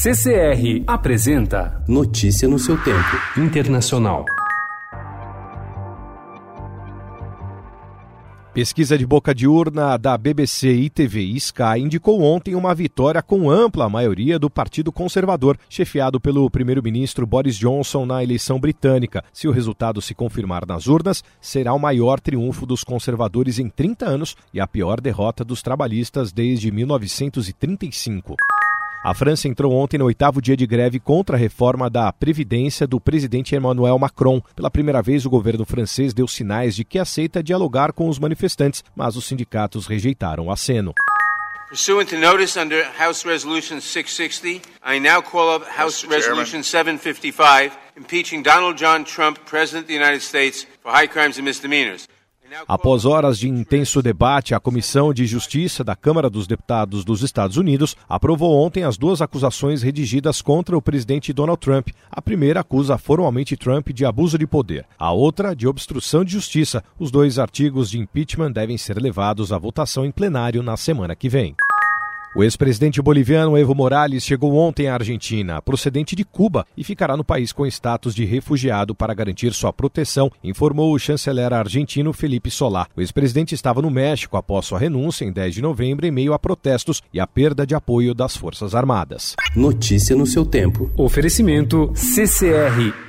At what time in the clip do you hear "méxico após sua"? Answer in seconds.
83.90-84.78